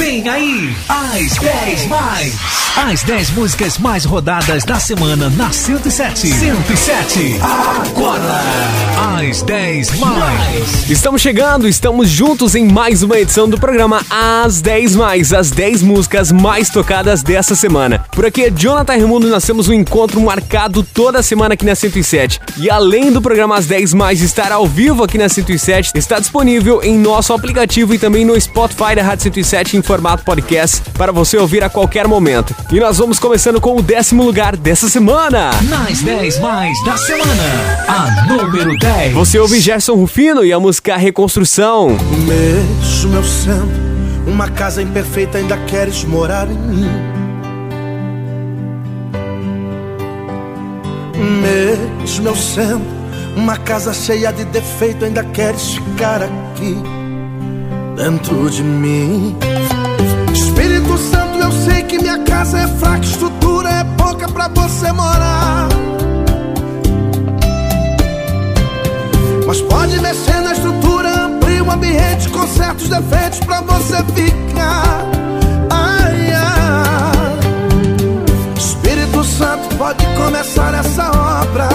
Vem 0.00 0.26
aí, 0.26 0.74
as 0.88 1.36
10 1.36 1.86
mais. 1.88 2.60
As 2.74 3.02
10 3.02 3.30
músicas 3.30 3.76
mais 3.76 4.04
rodadas 4.06 4.64
da 4.64 4.80
semana 4.80 5.28
na 5.28 5.52
107. 5.52 6.28
107. 6.28 7.38
Agora, 7.42 8.40
as 9.18 9.42
10 9.42 9.98
mais. 9.98 10.88
Estamos 10.88 11.20
chegando, 11.20 11.68
estamos 11.68 12.08
juntos 12.08 12.54
em 12.54 12.64
mais 12.64 13.02
uma 13.02 13.18
edição 13.18 13.46
do 13.46 13.58
programa 13.58 14.00
As 14.08 14.62
10 14.62 14.96
Mais, 14.96 15.32
as 15.34 15.50
10 15.50 15.82
músicas 15.82 16.32
mais 16.32 16.70
tocadas 16.70 17.22
dessa 17.22 17.54
semana. 17.54 17.98
Por 18.12 18.24
aqui 18.24 18.44
é 18.44 18.50
Jonathan 18.50 18.94
Raimundo, 18.94 19.28
nós 19.28 19.44
temos 19.44 19.68
um 19.68 19.74
encontro 19.74 20.18
marcado 20.20 20.82
toda 20.82 21.22
semana 21.22 21.54
aqui 21.54 21.66
na 21.66 21.74
107. 21.74 22.40
E 22.56 22.70
além 22.70 23.12
do 23.12 23.20
programa 23.20 23.58
As 23.58 23.66
10 23.66 23.92
Mais 23.92 24.22
estar 24.22 24.52
ao 24.52 24.66
vivo 24.66 25.04
aqui 25.04 25.18
na 25.18 25.28
107, 25.28 25.92
está 25.96 26.18
disponível 26.18 26.80
em 26.82 26.96
nosso 26.96 27.34
aplicativo 27.34 27.92
e 27.92 27.98
também 27.98 28.24
no 28.24 28.40
Spotify 28.40 28.94
da 28.94 29.02
Rádio 29.02 29.24
107 29.24 29.76
em 29.76 29.82
formato 29.90 30.22
podcast 30.22 30.82
para 30.96 31.10
você 31.10 31.36
ouvir 31.36 31.64
a 31.64 31.68
qualquer 31.68 32.06
momento. 32.06 32.54
E 32.70 32.78
nós 32.78 32.98
vamos 32.98 33.18
começando 33.18 33.60
com 33.60 33.76
o 33.76 33.82
décimo 33.82 34.22
lugar 34.22 34.56
dessa 34.56 34.88
semana. 34.88 35.50
Nas 35.68 36.00
10 36.00 36.38
mais 36.38 36.76
da 36.84 36.96
semana, 36.96 37.42
a 37.88 38.26
número 38.28 38.78
10. 38.78 39.12
Você 39.14 39.40
ouve 39.40 39.58
Gerson 39.58 39.94
Rufino 39.94 40.44
e 40.44 40.52
a 40.52 40.60
música 40.60 40.96
Reconstrução. 40.96 41.96
Mesmo 42.24 43.16
eu 43.16 43.24
sendo 43.24 44.28
uma 44.28 44.48
casa 44.48 44.80
imperfeita, 44.80 45.38
ainda 45.38 45.56
queres 45.56 46.04
morar 46.04 46.46
em 46.48 46.54
mim. 46.54 46.88
Mesmo 51.42 52.28
eu 52.28 52.36
sendo 52.36 52.86
uma 53.34 53.56
casa 53.56 53.92
cheia 53.92 54.32
de 54.32 54.44
defeito, 54.44 55.04
ainda 55.04 55.24
queres 55.24 55.74
ficar 55.74 56.22
aqui 56.22 56.76
dentro 57.96 58.48
de 58.48 58.62
mim. 58.62 59.36
Espírito 60.90 60.98
Santo, 60.98 61.38
eu 61.38 61.52
sei 61.52 61.82
que 61.84 61.98
minha 61.98 62.18
casa 62.24 62.58
é 62.58 62.66
fraca, 62.66 63.04
estrutura 63.04 63.68
é 63.70 63.84
pouca 63.96 64.28
pra 64.28 64.48
você 64.48 64.90
morar. 64.92 65.68
Mas 69.46 69.60
pode 69.62 70.00
mexer 70.00 70.40
na 70.40 70.52
estrutura, 70.52 71.26
abrir 71.26 71.62
o 71.62 71.70
ambiente 71.70 72.28
com 72.30 72.46
certos 72.48 72.88
defeitos 72.88 73.38
pra 73.40 73.60
você 73.60 73.96
ficar. 74.14 75.04
Ai, 75.70 76.32
ai. 76.32 77.38
Espírito 78.56 79.22
Santo 79.24 79.76
pode 79.76 80.04
começar 80.16 80.74
essa 80.74 81.08
obra. 81.10 81.68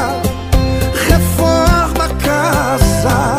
Reforma 1.08 2.06
a 2.06 2.10
casa. 2.22 3.36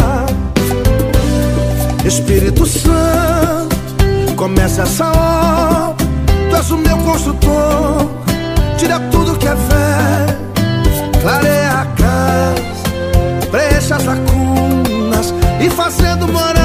Espírito 2.04 2.64
Santo, 2.66 3.75
comece 4.36 4.82
essa 4.82 5.06
obra. 5.06 6.06
Tu 6.50 6.74
o 6.74 6.78
meu 6.78 6.96
construtor. 6.98 8.06
Tira 8.76 9.00
tudo 9.10 9.36
que 9.38 9.48
é 9.48 9.54
velho, 9.54 11.22
clareia 11.22 11.70
a 11.70 11.86
casa, 11.86 13.46
preencha 13.50 13.96
as 13.96 14.04
lacunas 14.04 15.34
e 15.60 15.70
fazendo 15.70 16.28
morar. 16.28 16.55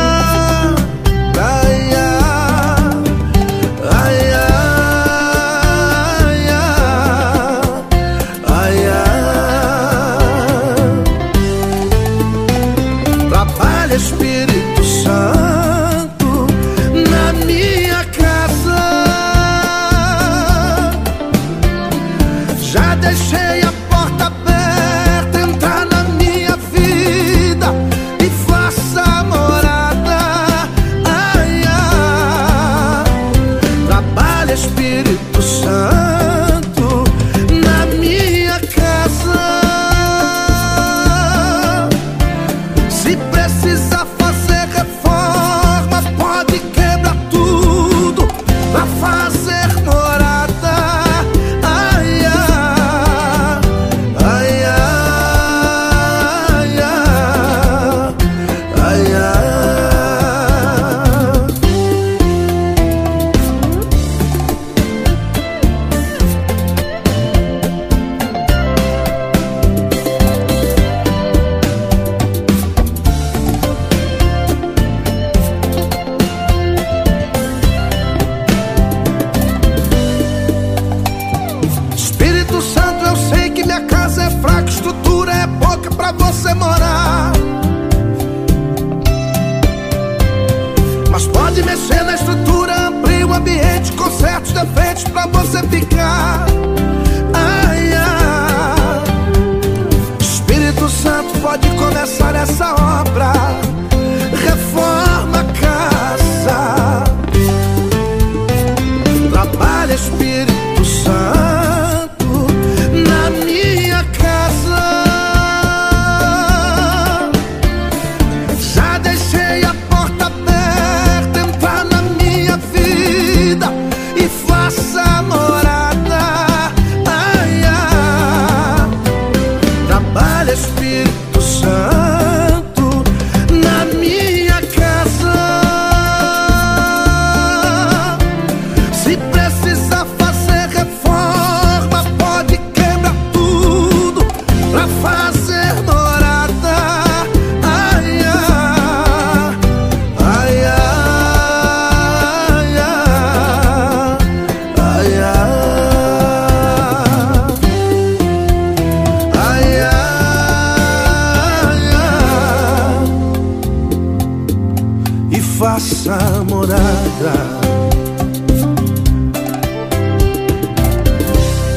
Faça 165.72 166.44
morada. 166.50 167.34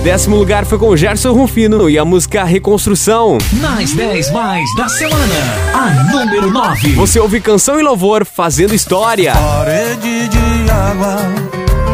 Décimo 0.02 0.36
lugar 0.36 0.66
foi 0.66 0.78
com 0.78 0.88
o 0.88 0.96
Gerson 0.96 1.32
Rufino 1.32 1.88
e 1.88 1.96
a 1.96 2.04
música 2.04 2.42
Reconstrução. 2.42 3.38
Nas 3.52 3.92
10 3.92 4.32
mais 4.32 4.64
da 4.76 4.88
semana, 4.88 5.34
a 5.72 6.12
número 6.12 6.50
9. 6.50 6.92
Você 6.94 7.20
ouve 7.20 7.40
canção 7.40 7.78
e 7.78 7.82
louvor 7.84 8.26
fazendo 8.26 8.74
história. 8.74 9.32
Parede 9.32 10.28
de 10.28 10.70
água 10.70 11.16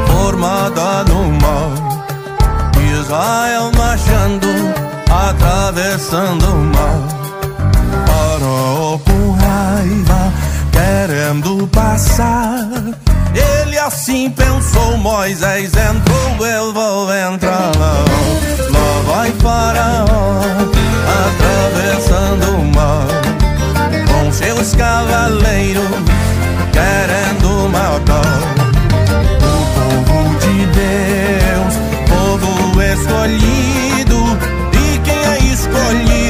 formada 0.07 1.05
no 1.05 1.31
mar. 1.33 2.07
Israel 2.99 3.71
marchando, 3.77 4.49
atravessando 5.11 6.47
o 6.47 6.65
mar 6.65 7.21
querendo 10.81 11.67
passar. 11.69 12.69
Ele 13.35 13.79
assim 13.79 14.31
pensou, 14.31 14.97
Moisés 14.97 15.73
entrou, 15.75 16.47
eu 16.47 16.73
vou 16.73 17.13
entrar. 17.13 17.71
Lá 17.79 18.05
vai 19.07 19.31
Faraó, 19.33 20.41
atravessando 21.27 22.57
o 22.57 22.65
mar, 22.75 23.07
com 24.09 24.33
seus 24.33 24.75
cavaleiros 24.75 25.85
querendo 26.73 27.69
matar. 27.69 28.41
O 29.43 30.05
povo 30.05 30.39
de 30.39 30.67
Deus, 30.67 31.75
povo 32.09 32.81
escolhido, 32.83 34.19
e 34.73 34.99
quem 35.01 35.21
é 35.25 35.39
escolhido? 35.53 36.30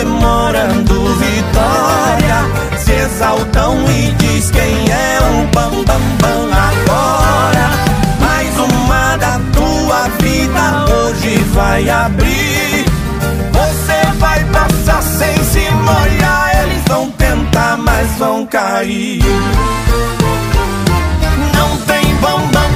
comemorando 0.00 1.14
vitória, 1.16 2.78
se 2.78 2.92
exaltam 2.92 3.76
e 3.90 4.12
diz 4.12 4.50
quem 4.50 4.90
é 4.90 5.18
o 5.20 5.46
bam 5.54 5.84
bam 5.84 6.00
bam 6.20 6.48
agora. 6.52 7.70
Mais 8.18 8.58
uma 8.58 9.16
da 9.16 9.40
tua 9.52 10.08
vida 10.20 10.94
hoje 10.94 11.36
vai 11.52 11.88
abrir. 11.88 12.84
Você 13.52 14.18
vai 14.18 14.42
passar 14.44 15.02
sem 15.02 15.44
se 15.44 15.70
molhar, 15.74 16.62
eles 16.62 16.82
vão 16.88 17.10
tentar, 17.12 17.76
mas 17.76 18.08
vão 18.18 18.46
cair. 18.46 19.22
Não 21.54 21.76
tem 21.86 22.14
bam 22.16 22.40
bam 22.52 22.69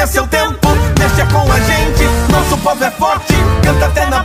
É 0.00 0.06
seu 0.06 0.26
tempo. 0.28 0.66
Deixa 0.94 1.26
com 1.26 1.52
a 1.52 1.60
gente, 1.60 2.04
nosso 2.32 2.56
povo 2.62 2.82
é 2.82 2.90
forte, 2.90 3.34
canta 3.62 3.84
até 3.84 4.06
na 4.06 4.24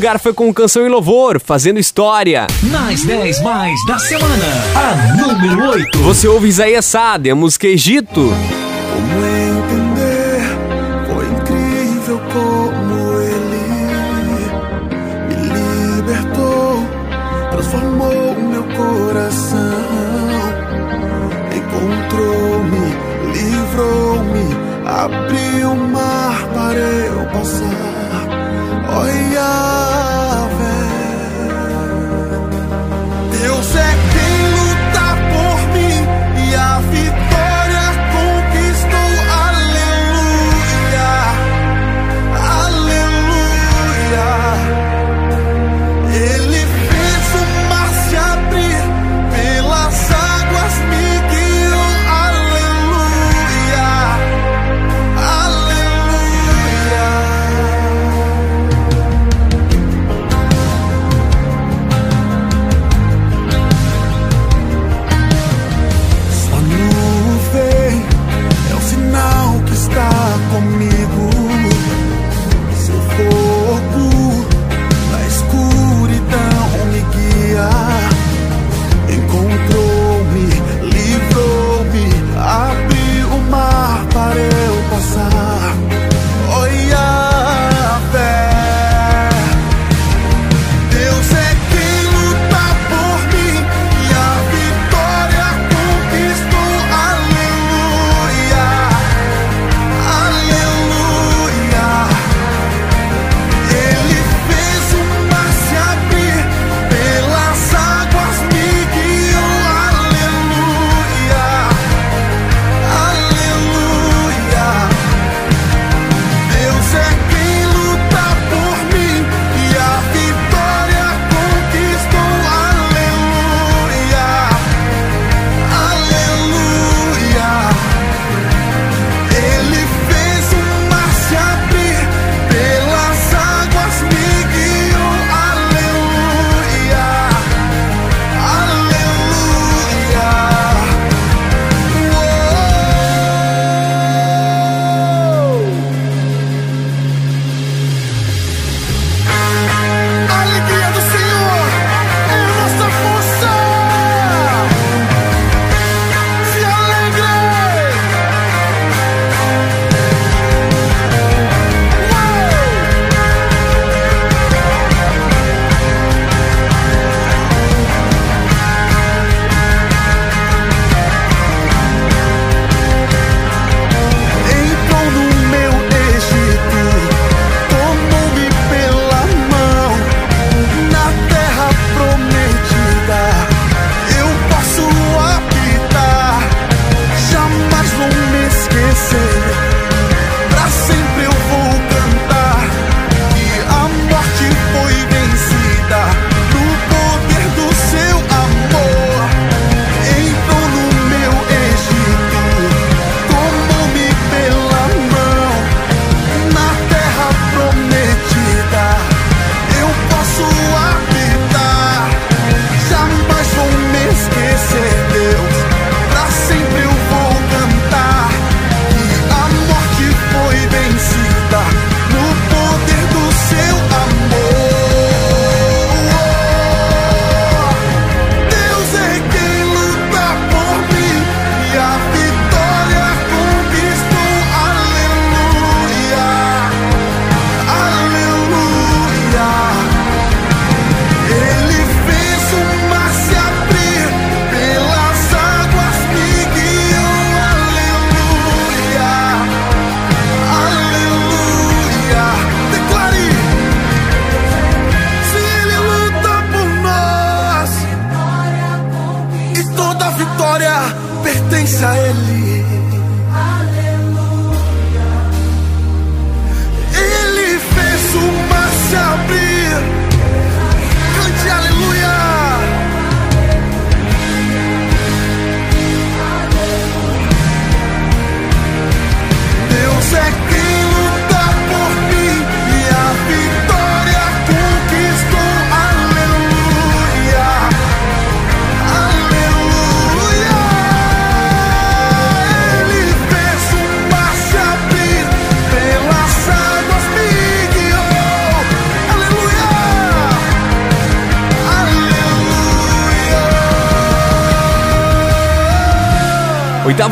lugar 0.00 0.18
foi 0.18 0.32
com 0.32 0.52
Canção 0.54 0.86
e 0.86 0.88
Louvor, 0.88 1.38
fazendo 1.38 1.78
história. 1.78 2.46
Nas 2.62 3.02
10 3.02 3.42
mais 3.42 3.78
da 3.86 3.98
semana, 3.98 4.46
a 4.74 5.14
número 5.14 5.72
8. 5.72 5.98
Você 5.98 6.26
ouve 6.26 6.48
Isaías 6.48 6.86
Sade, 6.86 7.28
a 7.28 7.34
música 7.34 7.66
Egito. 7.66 8.32
Como 8.94 9.24
é? 9.26 9.49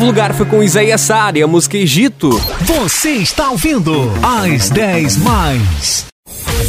Lugar 0.09 0.33
foi 0.33 0.47
com 0.47 0.63
Isaías 0.63 1.01
Sara 1.01 1.37
e 1.37 1.43
a 1.43 1.47
música 1.47 1.77
Egito. 1.77 2.31
Você 2.61 3.11
está 3.11 3.51
ouvindo 3.51 4.11
As 4.23 4.71
10 4.71 5.17
Mais. 5.17 6.07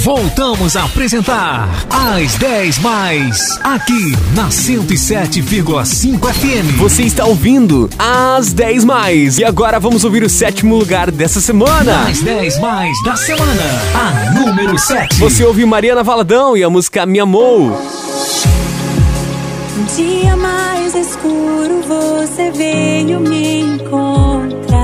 Voltamos 0.02 0.76
a 0.76 0.85
apresentar 0.85 1.66
As 1.88 2.35
10 2.35 2.78
Mais, 2.80 3.59
aqui 3.64 4.14
na 4.35 4.50
107,5 4.50 6.35
FM. 6.35 6.76
Você 6.76 7.04
está 7.04 7.25
ouvindo 7.25 7.88
As 7.99 8.52
10 8.52 8.85
Mais. 8.85 9.38
E 9.38 9.44
agora 9.44 9.80
vamos 9.80 10.04
ouvir 10.04 10.23
o 10.23 10.28
sétimo 10.28 10.76
lugar 10.76 11.11
dessa 11.11 11.40
semana. 11.40 12.09
As 12.11 12.20
10 12.20 12.61
Mais 12.61 12.94
da 13.06 13.16
semana, 13.16 13.62
a 13.94 14.30
número 14.38 14.78
7. 14.78 15.18
Você 15.18 15.47
ouve 15.47 15.64
Mariana 15.64 16.02
Valadão 16.02 16.59
e 16.59 16.62
a 16.62 16.68
música 16.68 17.06
Me 17.06 17.18
Amou. 17.18 17.70
Um 19.78 19.85
dia 19.97 20.37
mais 20.37 20.60
escuro 20.60 20.60
você 22.21 22.50
veio 22.50 23.19
me 23.19 23.61
encontrar. 23.62 24.79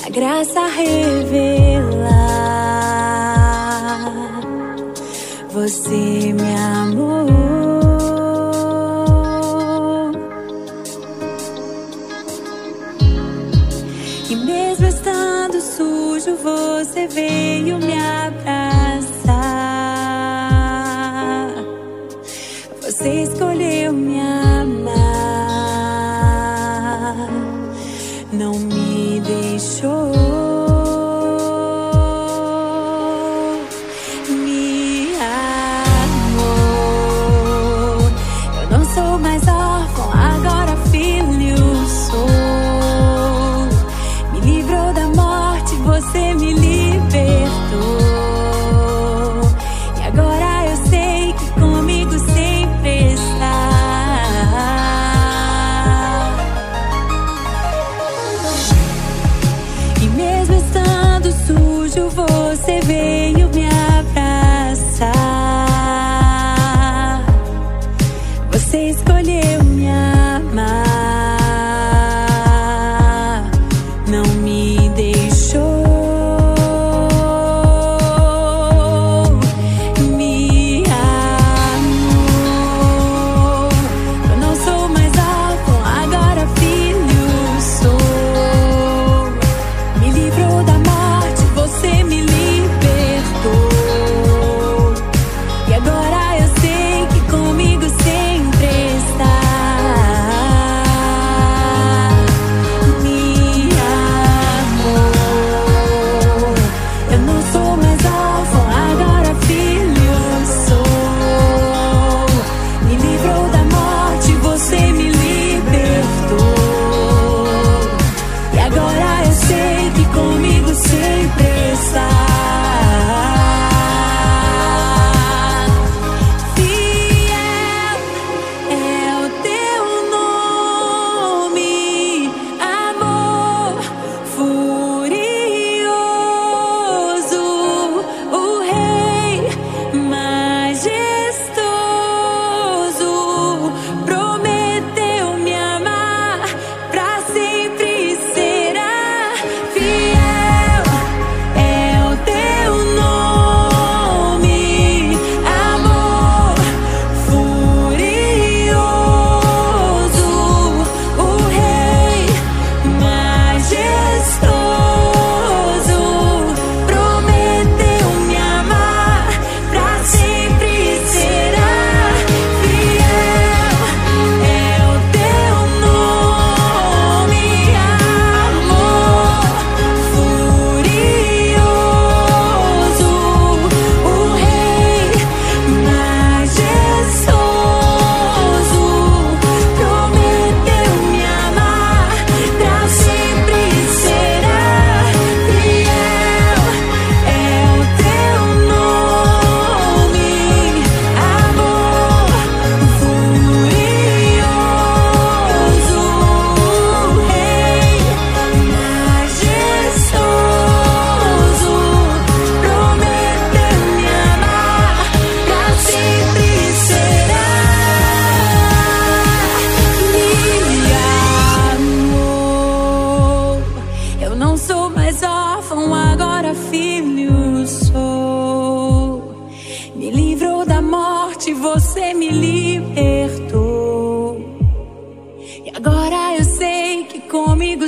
Na 0.00 0.08
graça 0.12 0.60
revelar, 0.68 2.06
você 5.50 6.32
me 6.32 6.54
amou. 6.54 7.26
E 14.30 14.36
mesmo 14.36 14.86
estando 14.86 15.60
sujo, 15.60 16.36
você 16.36 17.08
veio 17.08 17.78
me 17.78 17.94
abraçar. 17.94 18.59
Escolheu 23.90 23.92
me 23.92 24.29
você 62.60 62.78
veio 62.80 63.09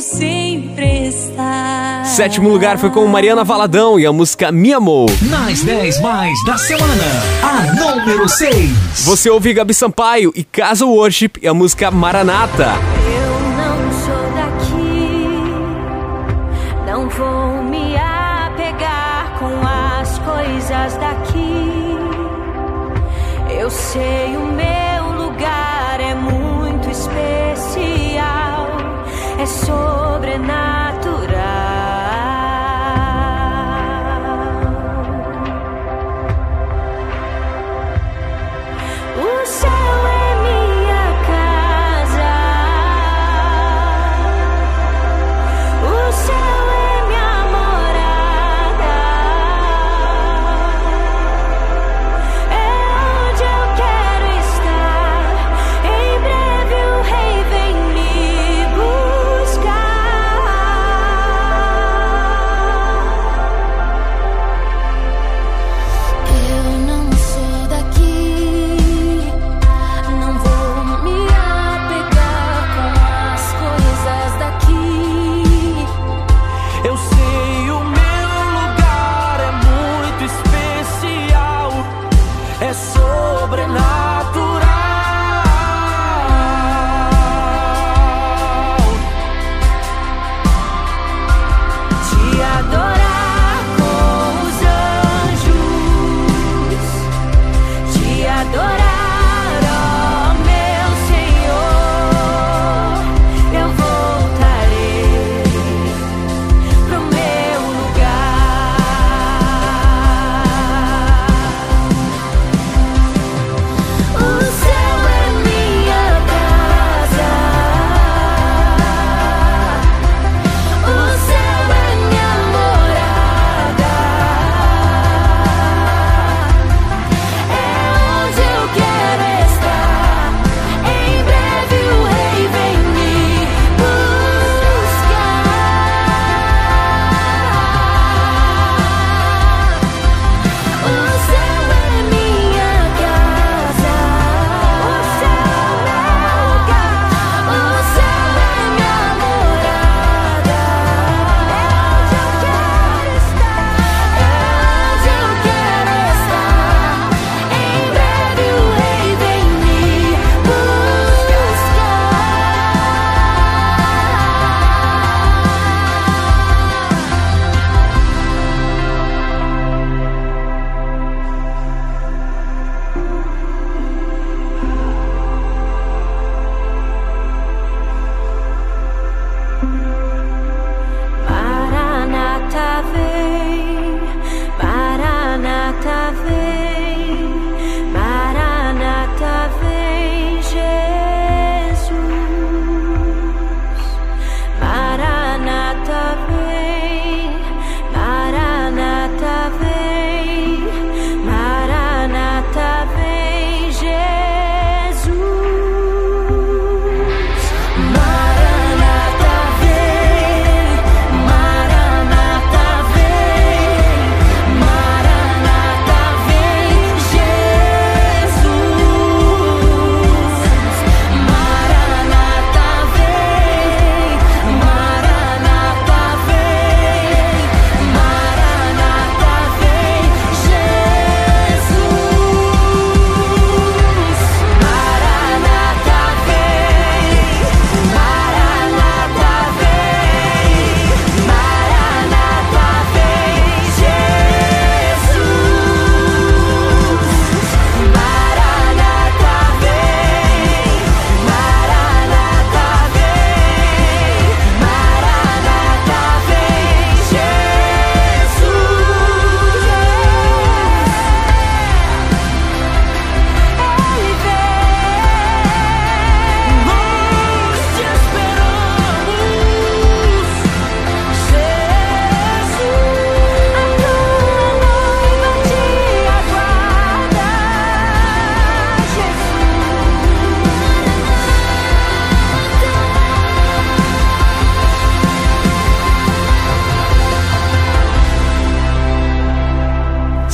sempre 0.03 1.07
está. 1.07 2.03
Sétimo 2.05 2.49
lugar 2.49 2.77
foi 2.77 2.91
com 2.91 3.07
Mariana 3.07 3.45
Valadão 3.45 3.99
e 3.99 4.05
a 4.05 4.13
música 4.13 4.51
Me 4.51 4.73
Amou. 4.73 5.07
Nas 5.23 5.63
10 5.63 6.01
Mais 6.01 6.37
da 6.45 6.59
semana, 6.59 7.05
a 7.43 7.73
número 7.75 8.29
6. 8.29 8.71
Você 9.05 9.31
ouve 9.31 9.55
Gabi 9.55 9.73
Sampaio 9.73 10.33
e 10.35 10.43
Casa 10.45 10.85
Worship 10.85 11.31
e 11.41 11.49
a 11.49 11.55
música 11.55 11.91
Maranata. 11.91 12.73
Eu 13.07 13.41
não 13.57 13.93
sou 14.05 14.33
daqui, 14.35 15.39
não 16.87 17.09
vou 17.09 17.63
me 17.63 17.97
apegar 17.97 19.39
com 19.39 19.53
as 20.01 20.19
coisas 20.19 20.97
daqui. 20.97 21.97
Eu 23.59 23.71
sei 23.71 24.37
o 24.37 24.52
É 29.43 29.47
sobrenatural. 29.47 30.82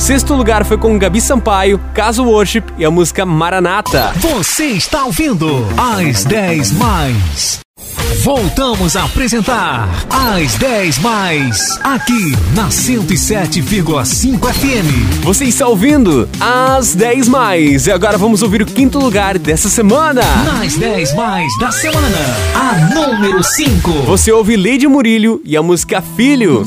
Sexto 0.09 0.33
lugar 0.33 0.65
foi 0.65 0.75
com 0.75 0.97
Gabi 0.97 1.21
Sampaio, 1.21 1.79
Caso 1.93 2.23
Worship 2.23 2.63
e 2.79 2.83
a 2.83 2.89
música 2.89 3.27
Maranata. 3.27 4.11
Você 4.15 4.65
está 4.69 5.05
ouvindo 5.05 5.67
As 5.77 6.23
10 6.23 6.71
Mais. 6.71 7.59
Voltamos 8.23 8.95
a 8.95 9.03
apresentar 9.03 9.87
As 10.09 10.55
10 10.55 10.97
Mais, 10.97 11.79
aqui 11.83 12.35
na 12.55 12.69
107,5 12.69 14.51
FM. 14.51 15.21
Você 15.21 15.45
está 15.45 15.67
ouvindo 15.67 16.27
As 16.39 16.95
10 16.95 17.27
Mais. 17.27 17.85
E 17.85 17.91
agora 17.91 18.17
vamos 18.17 18.41
ouvir 18.41 18.63
o 18.63 18.65
quinto 18.65 18.97
lugar 18.97 19.37
dessa 19.37 19.69
semana. 19.69 20.23
Nas 20.43 20.75
10 20.75 21.13
Mais 21.13 21.55
da 21.59 21.71
semana, 21.71 22.17
a 22.55 22.95
número 22.95 23.43
5. 23.43 23.91
Você 24.07 24.31
ouve 24.31 24.57
Lady 24.57 24.87
Murilho 24.87 25.39
e 25.45 25.55
a 25.55 25.61
música 25.61 26.01
Filho. 26.01 26.65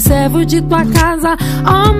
Servo 0.00 0.44
de 0.44 0.62
tua 0.62 0.84
casa, 0.86 1.36
oh 1.66 1.92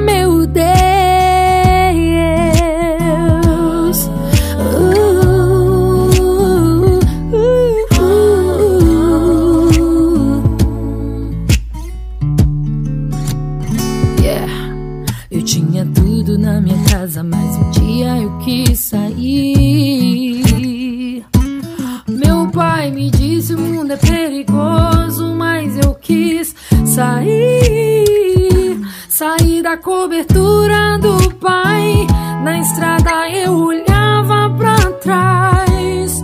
da 29.69 29.77
cobertura 29.77 30.97
do 30.99 31.35
pai. 31.35 32.07
Na 32.43 32.59
estrada 32.59 33.29
eu 33.29 33.53
olhava 33.53 34.49
pra 34.57 34.77
trás. 34.93 36.23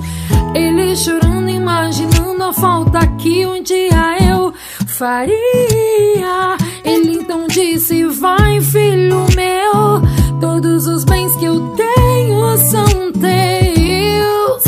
Ele 0.54 0.96
chorando, 0.96 1.50
imaginando 1.50 2.42
a 2.42 2.54
falta 2.54 3.06
que 3.18 3.44
um 3.44 3.62
dia 3.62 4.16
eu 4.30 4.54
faria. 4.86 6.56
Ele 6.84 7.18
então 7.18 7.46
disse: 7.46 8.06
Vai, 8.06 8.62
filho 8.62 9.26
meu, 9.36 10.00
todos 10.40 10.86
os 10.86 11.04
bens 11.04 11.36
que 11.36 11.44
eu 11.44 11.60
tenho 11.76 12.56
são 12.70 13.12
teus. 13.12 14.62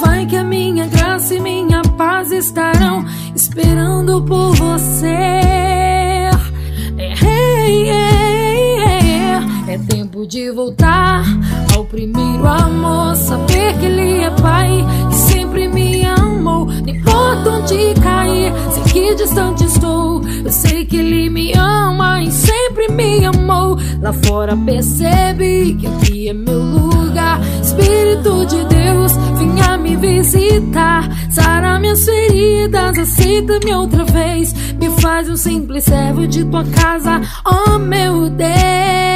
Vai 0.00 0.26
que 0.26 0.36
a 0.36 0.42
minha 0.42 0.88
graça 0.88 1.32
e 1.32 1.40
minha 1.40 1.80
paz 1.96 2.32
estarão 2.32 3.04
esperando 3.36 4.20
por 4.22 4.52
você. 4.56 5.23
De 10.34 10.50
voltar 10.50 11.22
ao 11.76 11.84
primeiro 11.84 12.44
amor. 12.44 13.14
Saber 13.14 13.78
que 13.78 13.86
ele 13.86 14.24
é 14.24 14.30
pai, 14.30 14.84
que 15.08 15.14
sempre 15.14 15.68
me 15.68 16.04
amou. 16.04 16.66
Não 16.66 16.88
importa 16.88 17.50
onde 17.50 17.94
cair, 18.02 18.52
sei 18.72 18.82
que 18.82 19.14
distante 19.14 19.62
estou. 19.62 20.24
Eu 20.44 20.50
sei 20.50 20.84
que 20.86 20.96
ele 20.96 21.30
me 21.30 21.52
ama 21.52 22.20
e 22.20 22.32
sempre 22.32 22.88
me 22.88 23.24
amou. 23.24 23.78
Lá 24.02 24.12
fora 24.12 24.56
percebe 24.56 25.76
que 25.78 25.86
aqui 25.86 26.28
é 26.28 26.32
meu 26.32 26.58
lugar. 26.58 27.40
Espírito 27.62 28.44
de 28.46 28.64
Deus, 28.64 29.12
venha 29.38 29.78
me 29.78 29.94
visitar. 29.94 31.08
Sara 31.30 31.78
minhas 31.78 32.04
feridas, 32.04 32.98
aceita-me 32.98 33.72
outra 33.72 34.02
vez. 34.02 34.52
Me 34.80 34.90
faz 35.00 35.30
um 35.30 35.36
simples 35.36 35.84
servo 35.84 36.26
de 36.26 36.44
tua 36.44 36.64
casa, 36.64 37.20
oh 37.46 37.78
meu 37.78 38.28
Deus. 38.30 39.13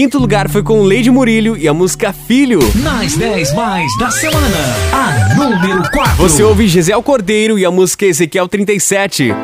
Quinto 0.00 0.18
lugar 0.18 0.48
foi 0.48 0.62
com 0.62 0.82
Lady 0.82 1.10
Murilo 1.10 1.58
e 1.58 1.68
a 1.68 1.74
música 1.74 2.10
Filho. 2.10 2.58
Nas 2.76 3.14
10 3.18 3.52
mais 3.52 3.98
da 3.98 4.10
semana, 4.10 4.56
a 4.94 5.34
número 5.34 5.82
4. 5.90 6.16
Você 6.16 6.42
ouve 6.42 6.66
Gisel 6.68 7.02
Cordeiro 7.02 7.58
e 7.58 7.66
a 7.66 7.70
música 7.70 8.06
Ezequiel 8.06 8.48
37. 8.48 9.34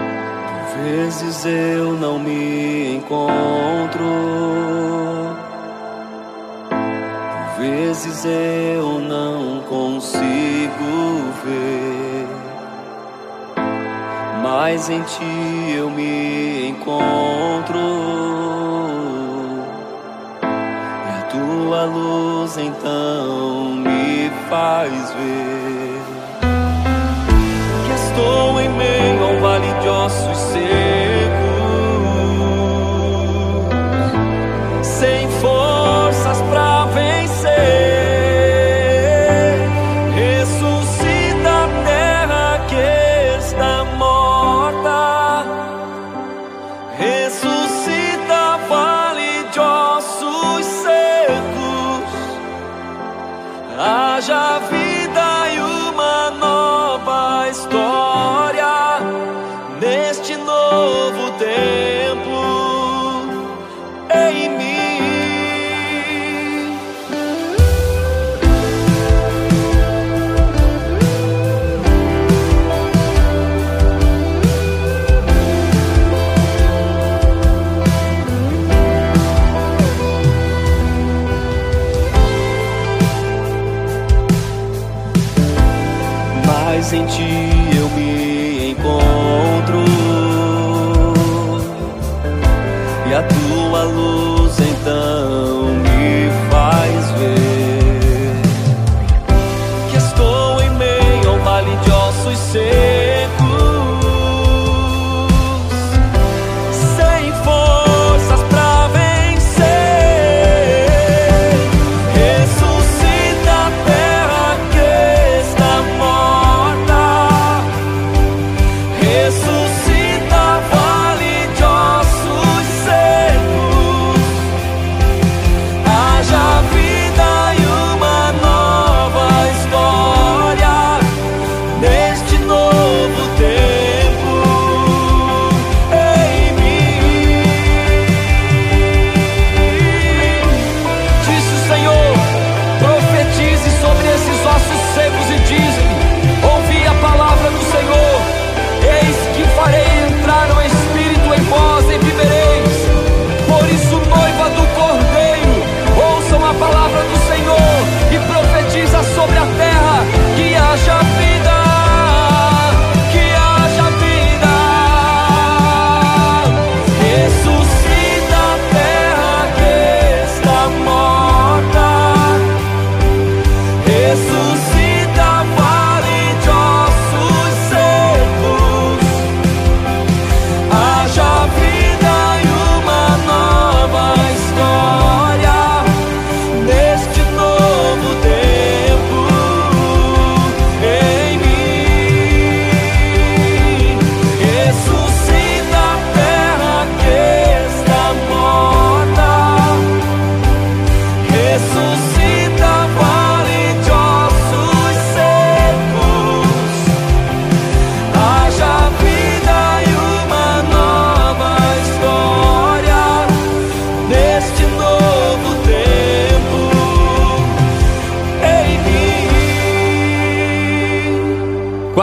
vezes 0.83 1.45
eu 1.45 1.93
não 1.99 2.19
me 2.19 2.97
encontro. 2.97 4.03
Por 6.71 7.63
vezes 7.63 8.25
eu 8.25 8.99
não 8.99 9.61
consigo 9.69 11.35
ver. 11.45 12.27
Mas 14.43 14.89
em 14.89 15.03
ti 15.03 15.75
eu 15.77 15.91
me 15.91 16.71
encontro. 16.71 18.26
Tua 21.67 21.85
luz 21.85 22.57
então 22.59 23.75
me 23.75 24.31
faz 24.49 24.93
ver 25.15 26.01
que 27.85 27.93
estou 27.93 28.61
em 28.61 28.69
meio 28.69 29.25
a 29.25 29.27
um 29.31 29.41
vale 29.41 29.73
de 29.81 29.89
ossos 29.89 30.39
secos, 30.39 30.63
sem 34.87 35.29
forças 35.41 36.41
pra 36.43 36.85
vencer. 36.85 37.76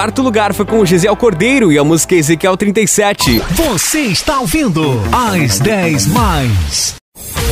quarto 0.04 0.22
lugar 0.22 0.54
foi 0.54 0.66
com 0.66 0.80
o 0.80 0.86
Gisel 0.86 1.16
Cordeiro 1.16 1.72
e 1.72 1.78
a 1.78 1.84
música 1.84 2.14
Ezequiel 2.14 2.58
37. 2.58 3.42
Você 3.52 4.02
está 4.02 4.42
ouvindo 4.42 5.02
As 5.14 5.60
10 5.60 6.08
Mais. 6.08 6.96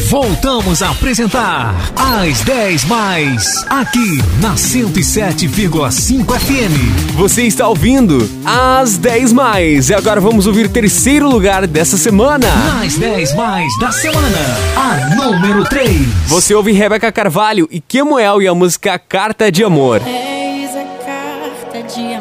Voltamos 0.09 0.81
a 0.81 0.89
apresentar 0.89 1.73
As 1.95 2.41
10 2.41 2.83
Mais, 2.85 3.65
aqui 3.69 4.21
na 4.41 4.55
107,5 4.55 6.25
FM. 6.39 7.13
Você 7.15 7.43
está 7.43 7.69
ouvindo 7.69 8.29
As 8.43 8.97
10 8.97 9.31
Mais. 9.31 9.89
E 9.89 9.93
agora 9.93 10.19
vamos 10.19 10.45
ouvir 10.45 10.67
terceiro 10.67 11.29
lugar 11.29 11.65
dessa 11.65 11.95
semana. 11.95 12.47
As 12.83 12.97
10 12.97 13.33
Mais 13.33 13.71
da 13.79 13.93
semana, 13.93 14.27
a 14.75 15.15
número 15.15 15.63
3. 15.69 15.89
Você 16.27 16.53
ouve 16.53 16.73
Rebeca 16.73 17.13
Carvalho 17.13 17.69
e 17.71 17.79
Kemuel 17.79 18.41
e 18.41 18.47
a 18.49 18.53
música 18.53 18.99
Carta 18.99 19.49
de 19.49 19.63
Amor. 19.63 20.01
Eis 20.05 20.75
a 20.75 20.83
carta 21.05 21.81
de 21.83 22.13
amor 22.13 22.20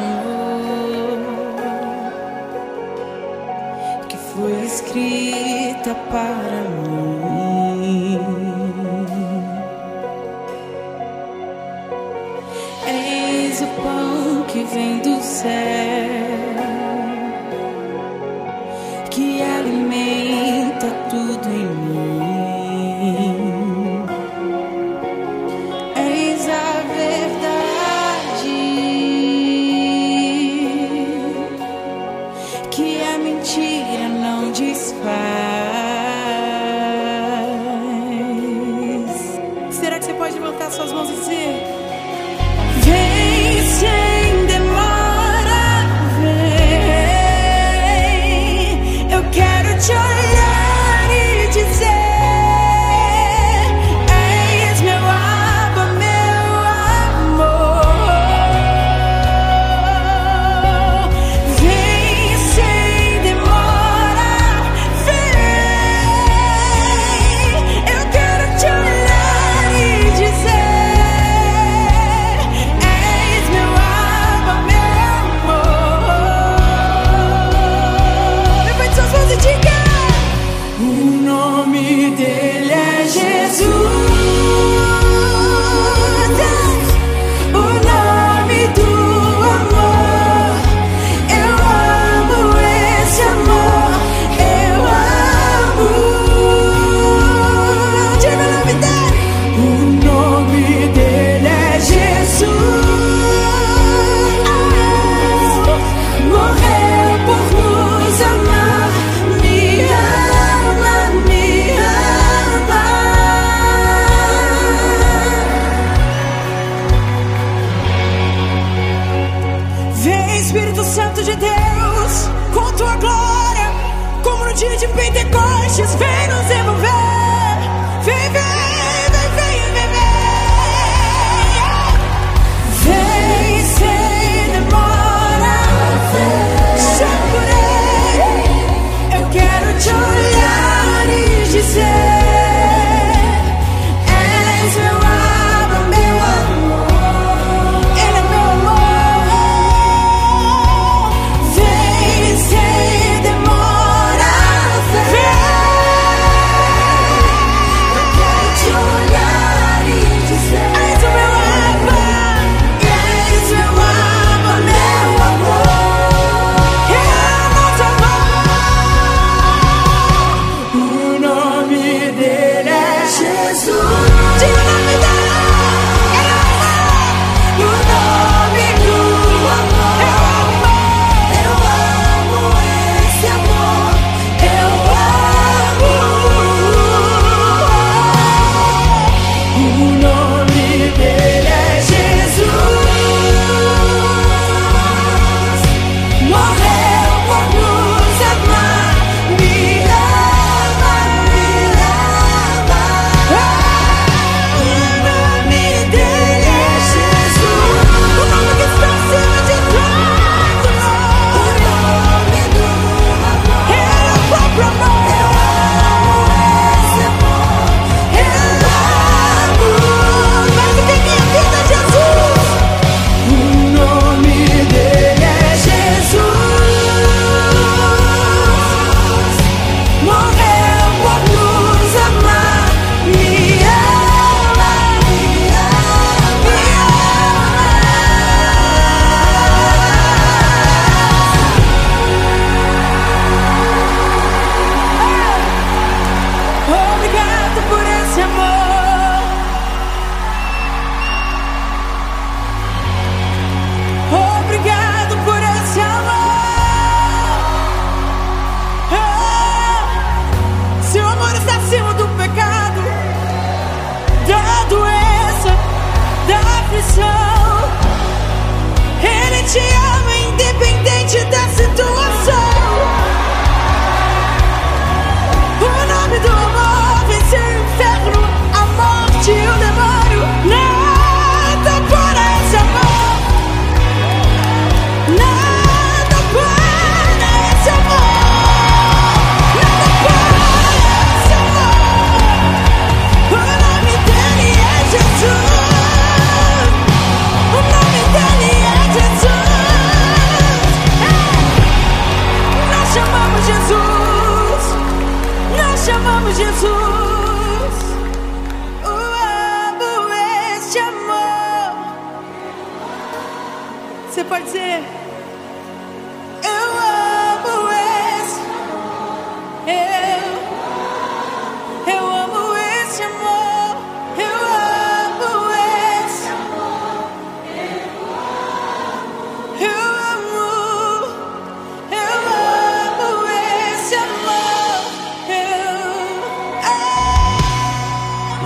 escrita 4.91 5.95
para 6.09 6.61
mim. 6.83 8.19
Eis 12.87 13.61
o 13.61 13.67
pão 13.81 14.43
que 14.47 14.63
vem 14.65 14.99
do 14.99 15.21
céu. 15.21 16.00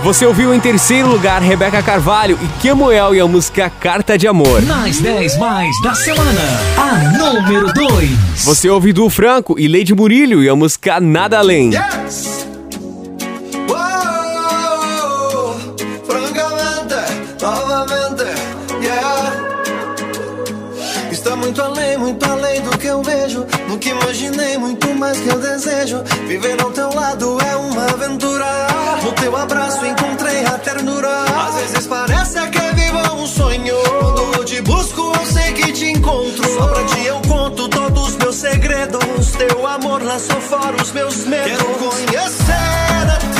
Você 0.06 0.24
ouviu 0.24 0.54
em 0.54 0.60
terceiro 0.60 1.08
lugar 1.08 1.42
Rebeca 1.42 1.82
Carvalho 1.82 2.38
e 2.40 2.62
Kemuel 2.62 3.12
e 3.12 3.18
a 3.18 3.26
música 3.26 3.68
Carta 3.68 4.16
de 4.16 4.28
Amor. 4.28 4.62
Nas 4.62 5.00
10 5.00 5.36
mais 5.36 5.82
da 5.82 5.96
semana, 5.96 6.42
a 6.78 7.18
número 7.18 7.72
2. 7.72 8.10
Você 8.44 8.70
ouve 8.70 8.92
Du 8.92 9.10
Franco 9.10 9.58
e 9.58 9.66
Lady 9.66 9.92
Murilho 9.92 10.44
e 10.44 10.48
a 10.48 10.54
música 10.54 11.00
Nada 11.00 11.38
Além. 11.38 11.72
Yes! 11.72 12.46
Wow, 13.68 15.56
francamente, 16.04 16.94
novamente, 17.42 18.26
yeah. 18.80 19.32
Está 21.10 21.34
muito 21.34 21.60
além, 21.60 21.98
muito 21.98 22.24
além 22.24 22.60
do 22.60 22.78
que 22.78 22.86
eu 22.86 23.02
vejo, 23.02 23.44
que 23.86 23.90
imaginei, 23.90 24.58
muito 24.58 24.92
mais 24.96 25.16
que 25.20 25.28
eu 25.28 25.38
desejo. 25.38 26.02
Viver 26.26 26.60
ao 26.60 26.72
teu 26.72 26.92
lado 26.92 27.38
é 27.40 27.54
uma 27.54 27.84
aventura. 27.84 28.66
No 29.02 29.12
teu 29.12 29.36
abraço 29.36 29.86
encontrei 29.86 30.44
a 30.44 30.58
ternura. 30.58 31.24
Às 31.46 31.54
vezes 31.54 31.86
parece 31.86 32.40
que 32.48 32.74
vivo 32.74 33.14
um 33.14 33.26
sonho. 33.26 33.76
Quando 34.00 34.38
eu 34.38 34.44
te 34.44 34.60
busco, 34.62 35.12
eu 35.14 35.26
sei 35.26 35.52
que 35.52 35.72
te 35.72 35.86
encontro. 35.92 36.48
Só 36.54 36.66
pra 36.66 36.84
ti 36.84 37.06
eu 37.06 37.20
conto 37.28 37.68
todos 37.68 38.08
os 38.08 38.16
meus 38.16 38.34
segredos. 38.34 39.30
Teu 39.38 39.64
amor 39.64 40.02
lançou 40.02 40.40
fora 40.40 40.74
os 40.82 40.90
meus 40.90 41.24
medos. 41.24 41.52
Quero 41.52 41.64
conhecer 41.74 42.52
a 42.52 43.35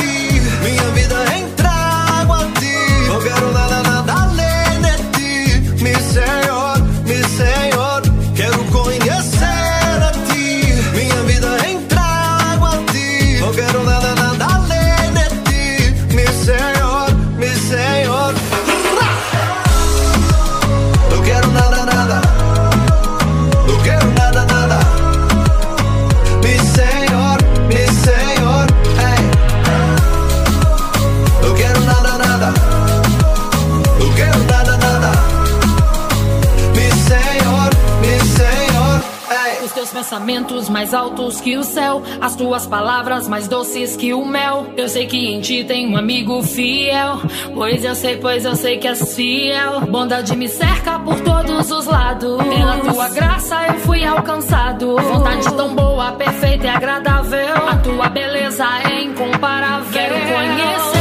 pensamentos 40.17 40.67
mais 40.67 40.93
altos 40.95 41.39
que 41.39 41.55
o 41.57 41.63
céu, 41.63 42.01
as 42.19 42.35
tuas 42.35 42.65
palavras 42.65 43.27
mais 43.27 43.47
doces 43.47 43.95
que 43.95 44.13
o 44.13 44.25
mel. 44.25 44.65
Eu 44.75 44.89
sei 44.89 45.05
que 45.05 45.15
em 45.15 45.39
ti 45.41 45.63
tem 45.63 45.87
um 45.87 45.95
amigo 45.95 46.41
fiel. 46.41 47.21
Pois 47.53 47.83
eu 47.83 47.93
sei, 47.93 48.17
pois 48.17 48.43
eu 48.43 48.55
sei 48.55 48.77
que 48.77 48.87
és 48.87 49.15
fiel. 49.15 49.81
Bondade 49.81 50.35
me 50.35 50.49
cerca 50.49 50.99
por 50.99 51.19
todos 51.21 51.69
os 51.69 51.85
lados. 51.85 52.37
Pela 52.43 52.77
tua 52.79 53.09
graça 53.09 53.67
eu 53.67 53.75
fui 53.81 54.03
alcançado. 54.03 54.95
Vontade 54.97 55.53
tão 55.53 55.75
boa, 55.75 56.11
perfeita 56.13 56.65
e 56.65 56.69
agradável. 56.69 57.67
A 57.69 57.75
tua 57.77 58.09
beleza 58.09 58.65
é 58.89 59.03
incomparável. 59.03 59.91
Quero 59.91 60.15
conhecer 60.15 60.96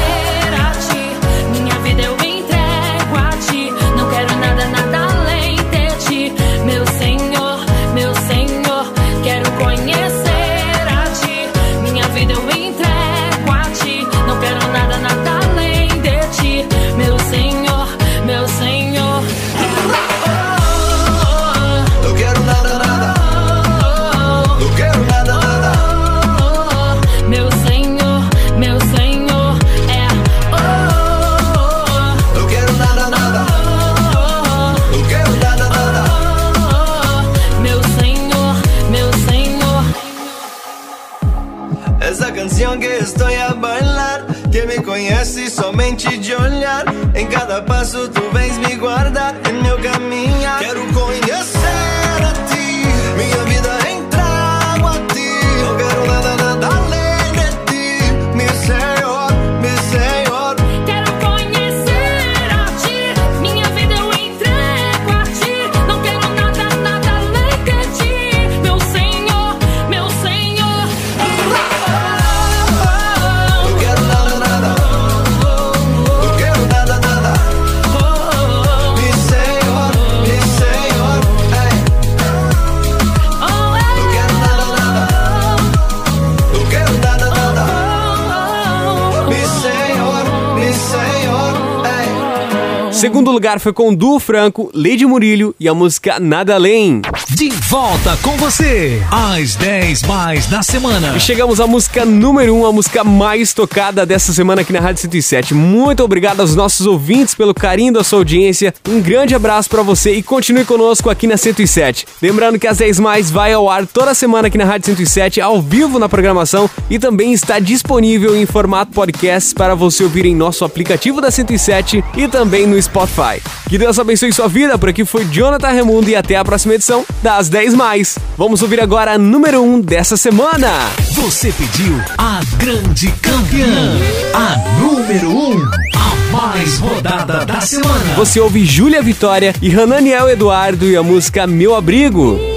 Segundo 93.06 93.30
lugar 93.30 93.60
foi 93.60 93.72
com 93.72 93.94
Du 93.94 94.18
Franco, 94.18 94.68
Lady 94.74 95.06
Murilho 95.06 95.54
e 95.60 95.68
a 95.68 95.74
música 95.74 96.18
Nada 96.18 96.54
Além. 96.54 97.02
De 97.30 97.48
volta 97.50 98.18
com 98.20 98.36
você, 98.36 99.00
às 99.12 99.54
10 99.54 100.02
mais 100.02 100.46
da 100.46 100.60
semana. 100.60 101.16
E 101.16 101.20
chegamos 101.20 101.60
à 101.60 101.68
música 101.68 102.04
número 102.04 102.52
1, 102.56 102.60
um, 102.60 102.66
a 102.66 102.72
música 102.72 103.04
mais 103.04 103.54
tocada 103.54 104.04
dessa 104.04 104.32
semana 104.32 104.62
aqui 104.62 104.72
na 104.72 104.80
Rádio 104.80 105.02
107. 105.02 105.54
Muito 105.54 106.02
obrigado 106.02 106.40
aos 106.40 106.56
nossos 106.56 106.84
ouvintes 106.84 107.32
pelo 107.32 107.54
carinho 107.54 107.92
da 107.92 108.02
sua 108.02 108.18
audiência. 108.18 108.74
Um 108.88 109.00
grande 109.00 109.36
abraço 109.36 109.70
pra 109.70 109.82
você 109.82 110.14
e 110.14 110.22
continue 110.22 110.64
conosco 110.64 111.08
aqui 111.08 111.28
na 111.28 111.36
107. 111.36 112.06
Lembrando 112.20 112.58
que 112.58 112.66
as 112.66 112.78
10 112.78 112.98
mais 112.98 113.30
vai 113.30 113.52
ao 113.52 113.70
ar 113.70 113.86
toda 113.86 114.14
semana 114.14 114.48
aqui 114.48 114.58
na 114.58 114.64
Rádio 114.64 114.86
107, 114.86 115.40
ao 115.40 115.62
vivo 115.62 116.00
na 116.00 116.08
programação 116.08 116.68
e 116.90 116.98
também 116.98 117.32
está 117.32 117.60
disponível 117.60 118.34
em 118.34 118.46
formato 118.46 118.90
podcast 118.90 119.54
para 119.54 119.76
você 119.76 120.02
ouvir 120.02 120.26
em 120.26 120.34
nosso 120.34 120.64
aplicativo 120.64 121.20
da 121.20 121.30
107 121.30 122.02
e 122.16 122.26
também 122.26 122.66
no 122.66 122.82
Spotify 122.82 122.95
Spotify. 122.96 123.42
Que 123.68 123.76
Deus 123.76 123.98
abençoe 123.98 124.32
sua 124.32 124.48
vida, 124.48 124.78
por 124.78 124.88
aqui 124.88 125.04
foi 125.04 125.26
Jonathan 125.26 125.68
Raimundo 125.68 126.08
e 126.08 126.16
até 126.16 126.36
a 126.36 126.44
próxima 126.44 126.74
edição 126.74 127.04
das 127.22 127.50
10 127.50 127.74
mais. 127.74 128.18
Vamos 128.38 128.62
ouvir 128.62 128.80
agora 128.80 129.12
a 129.12 129.18
número 129.18 129.62
1 129.62 129.82
dessa 129.82 130.16
semana. 130.16 130.68
Você 131.12 131.52
pediu 131.52 131.94
a 132.16 132.40
grande 132.56 133.12
campeã, 133.20 133.98
a 134.32 134.80
número 134.80 135.30
1, 135.30 135.62
a 135.94 136.32
mais 136.32 136.78
rodada 136.78 137.44
da 137.44 137.60
semana. 137.60 138.14
Você 138.14 138.40
ouve 138.40 138.64
Júlia 138.64 139.02
Vitória 139.02 139.54
e 139.60 139.70
Hananiel 139.74 140.30
Eduardo 140.30 140.88
e 140.88 140.96
a 140.96 141.02
música 141.02 141.46
Meu 141.46 141.74
Abrigo. 141.74 142.55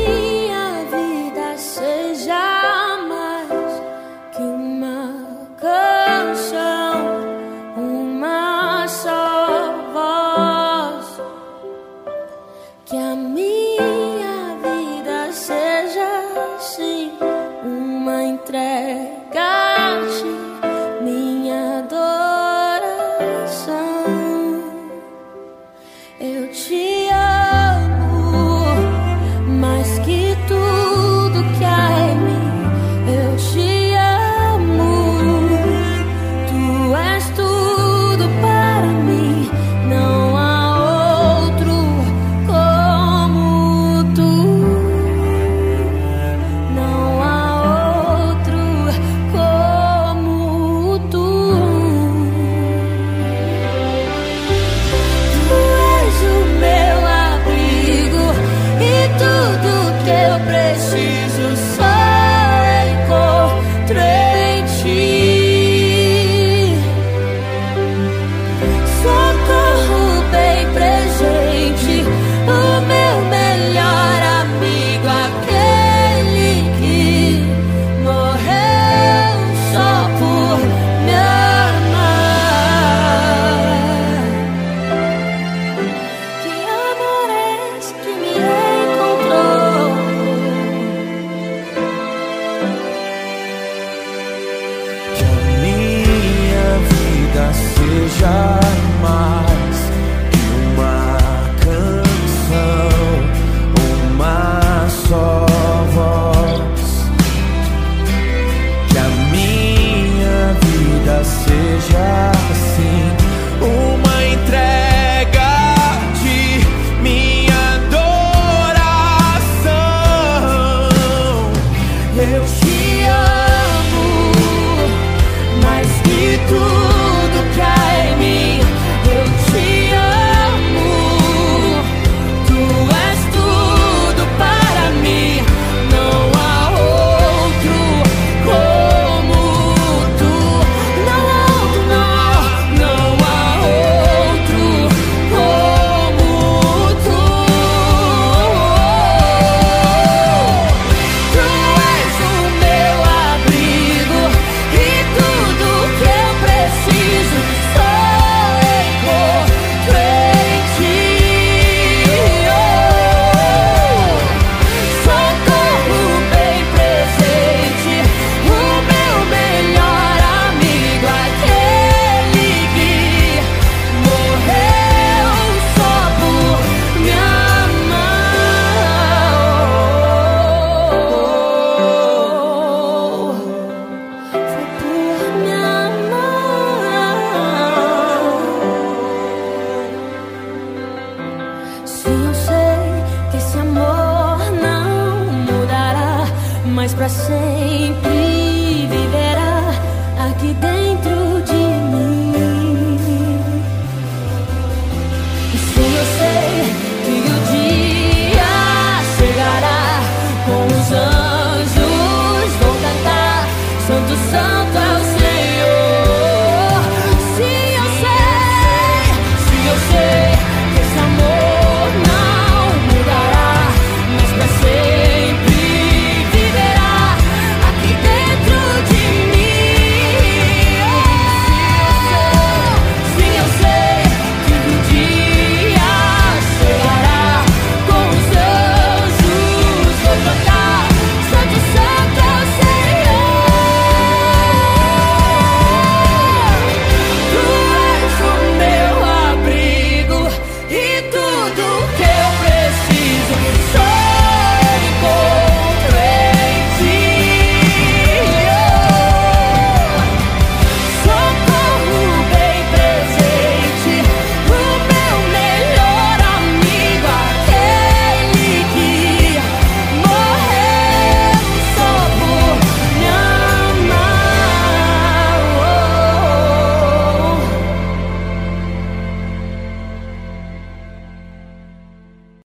pra 196.99 197.07
sempre. 197.07 198.08